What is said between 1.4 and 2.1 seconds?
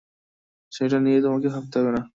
ভাবতে হবে না।